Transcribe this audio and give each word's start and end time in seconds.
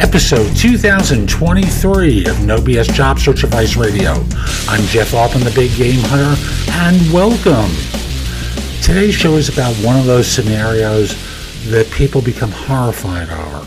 episode 0.00 0.56
2023 0.56 2.26
of 2.26 2.42
No 2.42 2.56
BS 2.56 2.90
Job 2.94 3.18
Search 3.18 3.44
Advice 3.44 3.76
Radio. 3.76 4.12
I'm 4.66 4.82
Jeff 4.86 5.12
Altman, 5.12 5.44
the 5.44 5.52
Big 5.54 5.76
Game 5.76 6.00
Hunter, 6.04 6.40
and 6.72 7.12
welcome. 7.12 7.70
Today's 8.82 9.14
show 9.14 9.34
is 9.34 9.50
about 9.50 9.74
one 9.84 9.98
of 9.98 10.06
those 10.06 10.26
scenarios 10.26 11.14
that 11.70 11.90
people 11.90 12.22
become 12.22 12.50
horrified 12.50 13.28
over, 13.28 13.66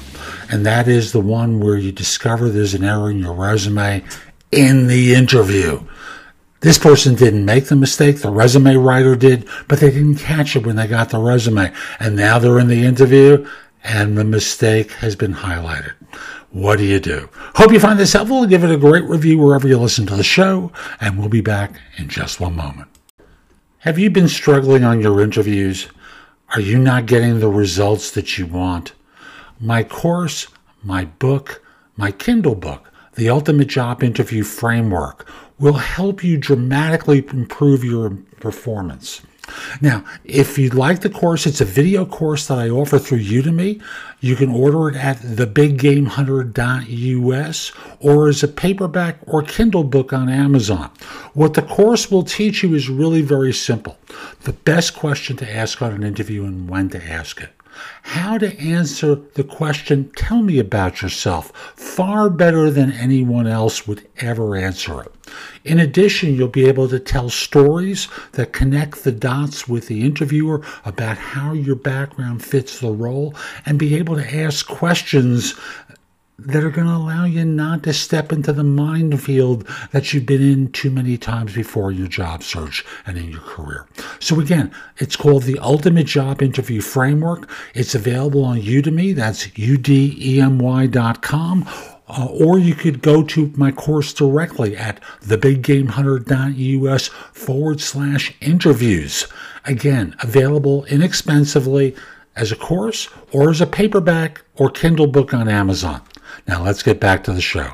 and 0.49 0.65
that 0.65 0.87
is 0.87 1.11
the 1.11 1.19
one 1.19 1.59
where 1.59 1.77
you 1.77 1.91
discover 1.91 2.49
there's 2.49 2.73
an 2.73 2.83
error 2.83 3.11
in 3.11 3.19
your 3.19 3.33
resume 3.33 4.03
in 4.51 4.87
the 4.87 5.13
interview. 5.13 5.83
This 6.61 6.79
person 6.79 7.13
didn't 7.13 7.45
make 7.45 7.65
the 7.65 7.75
mistake, 7.75 8.21
the 8.21 8.31
resume 8.31 8.75
writer 8.75 9.15
did, 9.15 9.47
but 9.67 9.79
they 9.79 9.91
didn't 9.91 10.15
catch 10.15 10.55
it 10.55 10.65
when 10.65 10.77
they 10.77 10.87
got 10.87 11.09
the 11.09 11.19
resume. 11.19 11.71
And 11.99 12.15
now 12.15 12.39
they're 12.39 12.59
in 12.59 12.69
the 12.69 12.85
interview 12.85 13.45
and 13.83 14.17
the 14.17 14.23
mistake 14.23 14.91
has 14.93 15.15
been 15.15 15.33
highlighted. 15.33 15.93
What 16.51 16.77
do 16.77 16.85
you 16.85 16.99
do? 16.99 17.29
Hope 17.55 17.71
you 17.71 17.79
find 17.79 17.99
this 17.99 18.13
helpful. 18.13 18.45
Give 18.45 18.63
it 18.63 18.71
a 18.71 18.77
great 18.77 19.03
review 19.05 19.37
wherever 19.39 19.67
you 19.67 19.77
listen 19.77 20.05
to 20.07 20.15
the 20.15 20.23
show, 20.23 20.71
and 21.01 21.17
we'll 21.17 21.29
be 21.29 21.41
back 21.41 21.79
in 21.97 22.07
just 22.07 22.39
one 22.39 22.55
moment. 22.55 22.89
Have 23.79 23.99
you 23.99 24.09
been 24.09 24.27
struggling 24.27 24.83
on 24.83 25.01
your 25.01 25.19
interviews? 25.19 25.87
Are 26.49 26.61
you 26.61 26.77
not 26.77 27.05
getting 27.05 27.39
the 27.39 27.49
results 27.49 28.11
that 28.11 28.37
you 28.37 28.45
want? 28.45 28.93
My 29.59 29.83
course, 29.83 30.47
my 30.83 31.05
book, 31.05 31.63
my 31.97 32.11
Kindle 32.11 32.55
book, 32.55 32.91
The 33.15 33.29
Ultimate 33.29 33.67
Job 33.67 34.03
Interview 34.03 34.43
Framework, 34.43 35.27
will 35.59 35.73
help 35.73 36.23
you 36.23 36.37
dramatically 36.37 37.25
improve 37.29 37.83
your 37.83 38.11
performance. 38.39 39.21
Now, 39.81 40.05
if 40.23 40.57
you'd 40.57 40.73
like 40.73 41.01
the 41.01 41.09
course, 41.09 41.45
it's 41.45 41.59
a 41.61 41.65
video 41.65 42.05
course 42.05 42.47
that 42.47 42.57
I 42.57 42.69
offer 42.69 42.97
through 42.99 43.23
Udemy. 43.23 43.81
You 44.19 44.35
can 44.35 44.49
order 44.49 44.89
it 44.89 44.95
at 44.95 45.17
thebiggamehunter.us 45.17 47.71
or 47.99 48.29
as 48.29 48.43
a 48.43 48.47
paperback 48.47 49.17
or 49.27 49.43
Kindle 49.43 49.83
book 49.83 50.13
on 50.13 50.29
Amazon. 50.29 50.89
What 51.33 51.55
the 51.55 51.61
course 51.61 52.09
will 52.11 52.23
teach 52.23 52.63
you 52.63 52.73
is 52.75 52.89
really 52.89 53.21
very 53.21 53.53
simple. 53.53 53.97
The 54.43 54.53
best 54.53 54.95
question 54.95 55.35
to 55.37 55.51
ask 55.51 55.81
on 55.81 55.93
an 55.93 56.03
interview 56.03 56.45
and 56.45 56.69
when 56.69 56.89
to 56.89 57.03
ask 57.03 57.41
it 57.41 57.49
how 58.03 58.37
to 58.37 58.57
answer 58.59 59.15
the 59.15 59.43
question, 59.43 60.11
Tell 60.15 60.41
me 60.41 60.59
about 60.59 61.01
yourself, 61.01 61.51
far 61.75 62.29
better 62.29 62.69
than 62.69 62.91
anyone 62.91 63.47
else 63.47 63.87
would 63.87 64.07
ever 64.17 64.55
answer 64.55 65.01
it. 65.01 65.11
In 65.63 65.79
addition, 65.79 66.35
you'll 66.35 66.47
be 66.47 66.67
able 66.67 66.87
to 66.89 66.99
tell 66.99 67.29
stories 67.29 68.07
that 68.33 68.53
connect 68.53 69.03
the 69.03 69.11
dots 69.11 69.67
with 69.67 69.87
the 69.87 70.03
interviewer 70.03 70.61
about 70.85 71.17
how 71.17 71.53
your 71.53 71.75
background 71.75 72.43
fits 72.43 72.79
the 72.79 72.91
role 72.91 73.33
and 73.65 73.79
be 73.79 73.95
able 73.95 74.15
to 74.15 74.35
ask 74.35 74.67
questions 74.67 75.55
that 76.39 76.63
are 76.63 76.71
going 76.71 76.87
to 76.87 76.93
allow 76.93 77.25
you 77.25 77.45
not 77.45 77.83
to 77.83 77.93
step 77.93 78.31
into 78.31 78.51
the 78.51 78.63
minefield 78.63 79.67
that 79.91 80.11
you've 80.13 80.25
been 80.25 80.41
in 80.41 80.71
too 80.71 80.89
many 80.89 81.15
times 81.17 81.53
before 81.53 81.91
in 81.91 81.97
your 81.97 82.07
job 82.07 82.41
search 82.43 82.83
and 83.05 83.17
in 83.17 83.29
your 83.29 83.41
career. 83.41 83.87
So 84.19 84.39
again, 84.39 84.73
it's 84.97 85.15
called 85.15 85.43
the 85.43 85.59
Ultimate 85.59 86.07
Job 86.07 86.41
Interview 86.41 86.81
Framework. 86.81 87.47
It's 87.75 87.93
available 87.93 88.43
on 88.43 88.59
Udemy. 88.59 89.15
That's 89.15 89.47
udemy.com. 89.47 90.49
Uh, 92.05 92.27
or 92.29 92.59
you 92.59 92.75
could 92.75 93.01
go 93.01 93.23
to 93.23 93.51
my 93.55 93.71
course 93.71 94.11
directly 94.13 94.75
at 94.75 95.01
thebiggamehunter.us 95.21 97.07
forward 97.07 97.79
slash 97.79 98.35
interviews. 98.41 99.25
Again, 99.65 100.13
available 100.19 100.83
inexpensively 100.85 101.95
as 102.35 102.51
a 102.51 102.55
course 102.55 103.07
or 103.31 103.49
as 103.49 103.61
a 103.61 103.67
paperback 103.67 104.41
or 104.55 104.69
Kindle 104.69 105.07
book 105.07 105.33
on 105.33 105.47
Amazon. 105.47 106.01
Now 106.47 106.63
let's 106.63 106.83
get 106.83 106.99
back 106.99 107.23
to 107.25 107.33
the 107.33 107.41
show. 107.41 107.73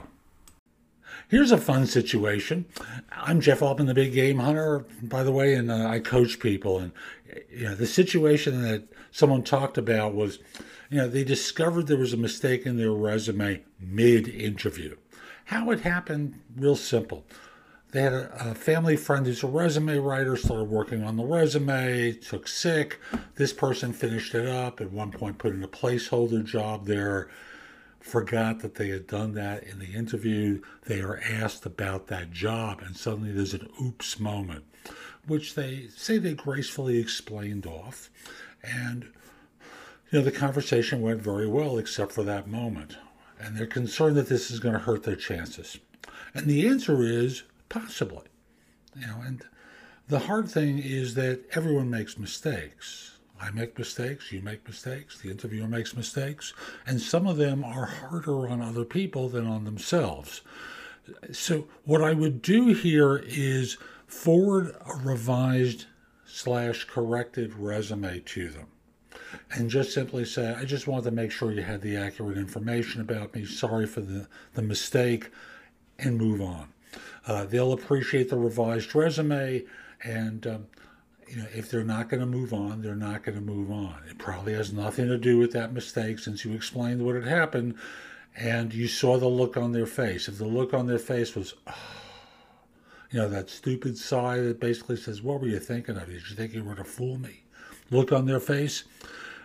Here's 1.30 1.52
a 1.52 1.58
fun 1.60 1.86
situation. 1.86 2.66
I'm 3.12 3.40
Jeff 3.40 3.62
Altman, 3.62 3.86
the 3.86 3.94
big 3.94 4.14
game 4.14 4.40
hunter, 4.40 4.86
by 5.04 5.22
the 5.22 5.32
way, 5.32 5.54
and 5.54 5.70
uh, 5.70 5.88
I 5.88 6.00
coach 6.00 6.40
people. 6.40 6.80
And 6.80 6.92
you 7.52 7.66
know, 7.66 7.76
the 7.76 7.86
situation 7.86 8.64
that 8.64 8.86
someone 9.12 9.44
talked 9.44 9.78
about 9.78 10.16
was, 10.16 10.40
you 10.90 10.98
know, 10.98 11.08
they 11.08 11.24
discovered 11.24 11.86
there 11.86 11.98
was 11.98 12.14
a 12.14 12.18
mistake 12.18 12.66
in 12.66 12.78
their 12.78 12.92
resume 12.92 13.62
mid-interview. 13.80 14.96
How 15.46 15.70
it 15.70 15.82
happened? 15.82 16.40
Real 16.56 16.76
simple. 16.76 17.26
They 17.92 18.02
had 18.02 18.14
a, 18.14 18.50
a 18.52 18.56
family 18.56 18.96
friend 18.96 19.26
who's 19.26 19.44
a 19.44 19.48
resume 19.48 19.98
writer, 19.98 20.36
started 20.36 20.70
working 20.70 21.04
on 21.04 21.16
the 21.16 21.26
resume, 21.26 22.14
took 22.14 22.48
sick. 22.48 23.00
This 23.36 23.54
person 23.54 23.94
finished 23.94 24.34
it 24.34 24.48
up. 24.48 24.82
At 24.82 24.92
one 24.92 25.12
point, 25.12 25.38
put 25.38 25.54
in 25.54 25.64
a 25.64 25.68
placeholder 25.68 26.44
job 26.44 26.88
there 26.88 27.30
forgot 28.00 28.60
that 28.60 28.76
they 28.76 28.90
had 28.90 29.08
done 29.08 29.34
that 29.34 29.64
in 29.64 29.80
the 29.80 29.94
interview. 29.94 30.62
They 30.86 31.02
are 31.02 31.20
asked 31.20 31.66
about 31.66 32.08
that 32.08 32.32
job, 32.32 32.82
and 32.82 32.96
suddenly 32.96 33.32
there's 33.32 33.54
an 33.54 33.70
oops 33.82 34.20
moment, 34.20 34.66
which 35.28 35.56
they 35.56 35.88
say 35.96 36.18
they 36.18 36.34
gracefully 36.34 36.98
explained 36.98 37.66
off. 37.66 38.10
And, 38.64 39.04
you 40.12 40.20
know, 40.20 40.22
the 40.22 40.32
conversation 40.32 41.02
went 41.02 41.22
very 41.22 41.48
well, 41.48 41.78
except 41.78 42.12
for 42.12 42.24
that 42.24 42.48
moment. 42.48 42.98
And 43.40 43.56
they're 43.56 43.68
concerned 43.68 44.18
that 44.18 44.28
this 44.30 44.52
is 44.52 44.60
going 44.60 44.74
to 44.74 44.80
hurt 44.80 45.04
their 45.04 45.16
chances. 45.16 45.78
And 46.34 46.46
the 46.46 46.68
answer 46.68 47.04
is 47.04 47.44
possibly. 47.70 48.26
You 48.96 49.08
know, 49.08 49.22
and 49.26 49.44
the 50.08 50.20
hard 50.20 50.50
thing 50.50 50.80
is 50.80 51.14
that 51.16 51.42
everyone 51.54 51.90
makes 51.90 52.18
mistakes 52.18 53.19
I 53.40 53.52
make 53.52 53.78
mistakes, 53.78 54.32
you 54.32 54.42
make 54.42 54.68
mistakes, 54.68 55.20
the 55.20 55.32
interviewer 55.32 55.68
makes 55.68 55.96
mistakes, 55.96 56.54
and 56.86 57.02
some 57.02 57.26
of 57.26 57.38
them 57.38 57.64
are 57.64 57.86
harder 57.86 58.48
on 58.48 58.62
other 58.62 58.84
people 58.84 59.30
than 59.30 59.48
on 59.48 59.64
themselves. 59.64 60.42
So, 61.32 61.68
what 61.86 62.04
I 62.04 62.14
would 62.14 62.42
do 62.42 62.74
here 62.74 63.18
is 63.26 63.78
forward 64.08 64.76
a 64.86 64.96
revised 64.98 65.86
slash 66.26 66.86
corrected 66.86 67.54
resume 67.56 68.20
to 68.20 68.50
them 68.50 68.68
and 69.52 69.70
just 69.70 69.94
simply 69.94 70.26
say, 70.26 70.54
I 70.54 70.66
just 70.66 70.88
wanted 70.88 71.06
to 71.06 71.12
make 71.12 71.32
sure 71.32 71.52
you 71.52 71.62
had 71.62 71.82
the 71.82 71.98
accurate 71.98 72.38
information 72.38 73.02
about 73.02 73.34
me. 73.34 73.46
Sorry 73.46 73.86
for 73.86 74.02
the, 74.02 74.28
the 74.54 74.62
mistake, 74.62 75.30
and 75.98 76.18
move 76.18 76.42
on. 76.42 76.70
Uh, 77.28 77.46
they'll 77.46 77.74
appreciate 77.74 78.30
the 78.30 78.38
revised 78.38 78.96
resume 78.96 79.64
and 80.04 80.48
um, 80.48 80.68
you 81.30 81.38
know, 81.38 81.48
if 81.54 81.70
they're 81.70 81.84
not 81.84 82.10
going 82.10 82.22
to 82.22 82.26
move 82.26 82.54
on, 82.54 82.82
they're 82.82 82.96
not 82.96 83.24
going 83.24 83.36
to 83.36 83.42
move 83.42 83.70
on. 83.70 83.96
It 84.10 84.18
probably 84.18 84.54
has 84.54 84.74
nothing 84.74 85.08
to 85.08 85.18
do 85.18 85.38
with 85.38 85.52
that 85.54 85.74
mistake 85.74 86.20
since 86.20 86.44
you 86.44 86.54
explained 86.54 87.06
what 87.06 87.16
had 87.16 87.26
happened 87.26 87.76
and 88.36 88.74
you 88.74 88.88
saw 88.88 89.18
the 89.18 89.28
look 89.28 89.56
on 89.58 89.72
their 89.72 89.86
face. 89.86 90.28
If 90.28 90.38
the 90.38 90.46
look 90.46 90.74
on 90.74 90.88
their 90.88 91.00
face 91.00 91.36
was, 91.36 91.54
oh, 91.68 91.74
you 93.12 93.20
know, 93.20 93.30
that 93.30 93.50
stupid 93.50 93.98
sigh 93.98 94.38
that 94.38 94.60
basically 94.60 94.96
says, 94.96 95.22
What 95.22 95.42
were 95.42 95.48
you 95.48 95.60
thinking 95.60 95.98
of? 95.98 96.08
Did 96.08 96.30
you 96.30 96.36
think 96.36 96.54
you 96.54 96.64
were 96.64 96.76
to 96.76 96.84
fool 96.84 97.18
me? 97.18 97.44
Look 97.92 98.12
on 98.12 98.26
their 98.26 98.40
face, 98.40 98.84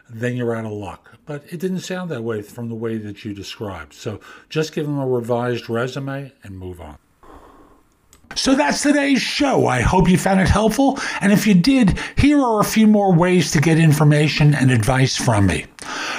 then 0.08 0.36
you're 0.36 0.54
out 0.54 0.66
of 0.66 0.72
luck. 0.72 1.18
But 1.24 1.44
it 1.50 1.60
didn't 1.60 1.80
sound 1.80 2.10
that 2.10 2.22
way 2.22 2.42
from 2.42 2.68
the 2.68 2.74
way 2.74 2.98
that 2.98 3.24
you 3.24 3.32
described. 3.32 3.94
So 3.94 4.20
just 4.48 4.74
give 4.74 4.84
them 4.86 4.98
a 4.98 5.06
revised 5.06 5.70
resume 5.70 6.32
and 6.42 6.58
move 6.58 6.80
on. 6.80 6.98
So 8.44 8.54
that's 8.54 8.82
today's 8.82 9.22
show. 9.22 9.68
I 9.68 9.80
hope 9.80 10.06
you 10.06 10.18
found 10.18 10.38
it 10.38 10.50
helpful. 10.50 10.98
And 11.22 11.32
if 11.32 11.46
you 11.46 11.54
did, 11.54 11.98
here 12.18 12.38
are 12.38 12.60
a 12.60 12.64
few 12.64 12.86
more 12.86 13.10
ways 13.10 13.50
to 13.52 13.58
get 13.58 13.78
information 13.78 14.54
and 14.54 14.70
advice 14.70 15.16
from 15.16 15.46
me. 15.46 15.64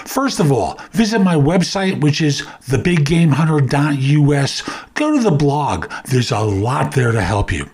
First 0.06 0.40
of 0.40 0.52
all, 0.52 0.80
visit 0.92 1.20
my 1.20 1.36
website, 1.36 2.02
which 2.02 2.22
is 2.22 2.42
thebiggamehunter.us. 2.42 4.64
Go 4.94 5.18
to 5.18 5.24
the 5.24 5.32
blog, 5.32 5.92
there's 6.06 6.32
a 6.32 6.40
lot 6.40 6.94
there 6.94 7.12
to 7.12 7.22
help 7.22 7.52
you. 7.52 7.70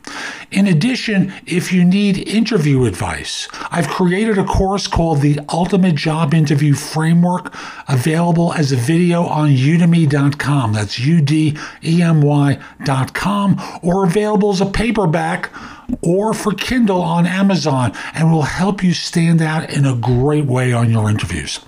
In 0.50 0.68
addition, 0.68 1.34
if 1.46 1.72
you 1.72 1.86
need 1.86 2.28
interview 2.28 2.86
advice, 2.86 3.48
I've 3.70 3.88
created 3.88 4.38
a 4.38 4.44
course 4.44 4.88
called 4.88 5.22
the 5.22 5.40
Ultimate 5.50 5.96
Job 5.96 6.34
Interview 6.34 6.74
Framework, 6.74 7.54
available 7.88 8.54
as 8.54 8.72
a 8.72 8.78
video 8.78 9.24
on 9.24 9.50
udemy.com. 9.50 10.74
That's 10.74 11.00
U 11.00 11.22
D 11.22 11.58
E 11.84 12.02
M 12.02 12.22
Y.com, 12.22 13.62
or 13.82 14.06
available 14.06 14.52
as 14.52 14.62
a 14.62 14.66
paperback 14.66 15.52
or 16.02 16.34
for 16.34 16.54
Kindle 16.54 17.02
on 17.02 17.26
Amazon 17.26 17.92
and 18.14 18.32
will 18.32 18.44
help 18.44 18.84
you 18.84 18.94
stand 18.94 19.42
out 19.42 19.70
in 19.70 19.86
a 19.86 19.96
great 19.96 20.46
way 20.46 20.74
on 20.74 20.90
your 20.90 21.10
interviews. 21.10 21.60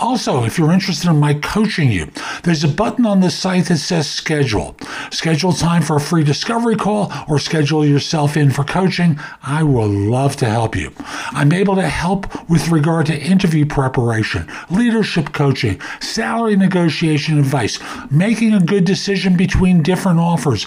Also, 0.00 0.44
if 0.44 0.58
you're 0.58 0.72
interested 0.72 1.10
in 1.10 1.20
my 1.20 1.34
coaching 1.34 1.92
you, 1.92 2.10
there's 2.42 2.64
a 2.64 2.68
button 2.68 3.04
on 3.04 3.20
the 3.20 3.30
site 3.30 3.66
that 3.66 3.76
says 3.76 4.08
schedule. 4.08 4.74
Schedule 5.10 5.52
time 5.52 5.82
for 5.82 5.96
a 5.96 6.00
free 6.00 6.24
discovery 6.24 6.74
call 6.74 7.12
or 7.28 7.38
schedule 7.38 7.84
yourself 7.84 8.34
in 8.34 8.50
for 8.50 8.64
coaching. 8.64 9.20
I 9.42 9.62
will 9.62 9.88
love 9.88 10.36
to 10.36 10.46
help 10.46 10.74
you. 10.74 10.90
I'm 11.32 11.52
able 11.52 11.74
to 11.76 11.86
help 11.88 12.48
with 12.48 12.68
regard 12.68 13.06
to 13.06 13.20
interview 13.20 13.66
preparation, 13.66 14.50
leadership 14.70 15.34
coaching, 15.34 15.78
salary 16.00 16.56
negotiation 16.56 17.38
advice, 17.38 17.78
making 18.10 18.54
a 18.54 18.60
good 18.60 18.86
decision 18.86 19.36
between 19.36 19.82
different 19.82 20.18
offers, 20.18 20.66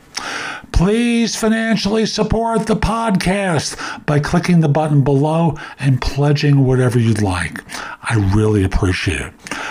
Please 0.81 1.35
financially 1.35 2.07
support 2.07 2.65
the 2.65 2.75
podcast 2.75 3.77
by 4.07 4.19
clicking 4.19 4.61
the 4.61 4.67
button 4.67 5.03
below 5.03 5.55
and 5.77 6.01
pledging 6.01 6.65
whatever 6.65 6.97
you'd 6.97 7.21
like. 7.21 7.59
I 8.01 8.15
really 8.35 8.63
appreciate 8.63 9.21
it. 9.21 9.33